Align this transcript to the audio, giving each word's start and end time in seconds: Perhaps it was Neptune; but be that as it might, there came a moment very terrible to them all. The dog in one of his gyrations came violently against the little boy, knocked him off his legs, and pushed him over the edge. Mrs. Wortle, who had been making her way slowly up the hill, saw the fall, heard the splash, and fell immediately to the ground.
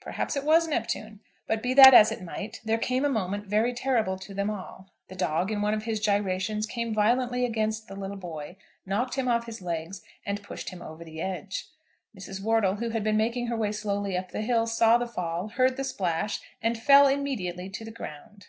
Perhaps 0.00 0.34
it 0.34 0.42
was 0.42 0.66
Neptune; 0.66 1.20
but 1.46 1.62
be 1.62 1.72
that 1.72 1.94
as 1.94 2.10
it 2.10 2.20
might, 2.20 2.60
there 2.64 2.76
came 2.76 3.04
a 3.04 3.08
moment 3.08 3.46
very 3.46 3.72
terrible 3.72 4.18
to 4.18 4.34
them 4.34 4.50
all. 4.50 4.90
The 5.06 5.14
dog 5.14 5.52
in 5.52 5.62
one 5.62 5.74
of 5.74 5.84
his 5.84 6.00
gyrations 6.00 6.66
came 6.66 6.92
violently 6.92 7.44
against 7.44 7.86
the 7.86 7.94
little 7.94 8.16
boy, 8.16 8.56
knocked 8.84 9.14
him 9.14 9.28
off 9.28 9.46
his 9.46 9.62
legs, 9.62 10.02
and 10.26 10.42
pushed 10.42 10.70
him 10.70 10.82
over 10.82 11.04
the 11.04 11.20
edge. 11.20 11.68
Mrs. 12.18 12.42
Wortle, 12.42 12.74
who 12.80 12.88
had 12.90 13.04
been 13.04 13.16
making 13.16 13.46
her 13.46 13.56
way 13.56 13.70
slowly 13.70 14.16
up 14.18 14.32
the 14.32 14.42
hill, 14.42 14.66
saw 14.66 14.98
the 14.98 15.06
fall, 15.06 15.50
heard 15.50 15.76
the 15.76 15.84
splash, 15.84 16.40
and 16.60 16.76
fell 16.76 17.06
immediately 17.06 17.70
to 17.70 17.84
the 17.84 17.92
ground. 17.92 18.48